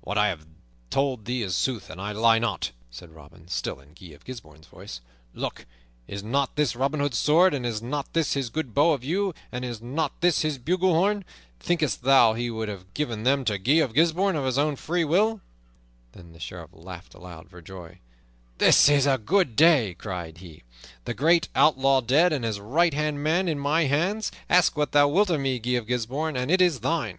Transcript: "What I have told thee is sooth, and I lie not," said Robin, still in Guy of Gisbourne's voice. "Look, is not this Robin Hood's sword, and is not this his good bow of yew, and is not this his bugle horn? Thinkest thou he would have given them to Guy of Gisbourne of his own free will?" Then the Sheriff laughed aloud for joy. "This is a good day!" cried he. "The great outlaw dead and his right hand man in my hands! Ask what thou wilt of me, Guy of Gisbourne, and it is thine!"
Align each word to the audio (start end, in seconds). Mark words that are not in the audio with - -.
"What 0.00 0.16
I 0.16 0.28
have 0.28 0.46
told 0.88 1.26
thee 1.26 1.42
is 1.42 1.54
sooth, 1.54 1.90
and 1.90 2.00
I 2.00 2.12
lie 2.12 2.38
not," 2.38 2.70
said 2.90 3.10
Robin, 3.10 3.48
still 3.48 3.80
in 3.80 3.92
Guy 3.92 4.14
of 4.14 4.24
Gisbourne's 4.24 4.66
voice. 4.66 5.02
"Look, 5.34 5.66
is 6.06 6.22
not 6.22 6.56
this 6.56 6.74
Robin 6.74 7.00
Hood's 7.00 7.18
sword, 7.18 7.52
and 7.52 7.66
is 7.66 7.82
not 7.82 8.14
this 8.14 8.32
his 8.32 8.48
good 8.48 8.72
bow 8.72 8.92
of 8.94 9.04
yew, 9.04 9.34
and 9.52 9.66
is 9.66 9.82
not 9.82 10.22
this 10.22 10.40
his 10.40 10.56
bugle 10.56 10.94
horn? 10.94 11.22
Thinkest 11.60 12.00
thou 12.02 12.32
he 12.32 12.48
would 12.48 12.70
have 12.70 12.94
given 12.94 13.24
them 13.24 13.44
to 13.44 13.58
Guy 13.58 13.72
of 13.74 13.92
Gisbourne 13.92 14.36
of 14.36 14.46
his 14.46 14.56
own 14.56 14.74
free 14.74 15.04
will?" 15.04 15.42
Then 16.12 16.32
the 16.32 16.40
Sheriff 16.40 16.70
laughed 16.72 17.12
aloud 17.12 17.50
for 17.50 17.60
joy. 17.60 17.98
"This 18.56 18.88
is 18.88 19.04
a 19.06 19.18
good 19.18 19.54
day!" 19.54 19.92
cried 19.98 20.38
he. 20.38 20.62
"The 21.04 21.12
great 21.12 21.48
outlaw 21.54 22.00
dead 22.00 22.32
and 22.32 22.42
his 22.42 22.58
right 22.58 22.94
hand 22.94 23.22
man 23.22 23.48
in 23.48 23.58
my 23.58 23.82
hands! 23.84 24.32
Ask 24.48 24.78
what 24.78 24.92
thou 24.92 25.08
wilt 25.08 25.28
of 25.28 25.40
me, 25.42 25.58
Guy 25.58 25.72
of 25.72 25.86
Gisbourne, 25.86 26.38
and 26.38 26.50
it 26.50 26.62
is 26.62 26.80
thine!" 26.80 27.18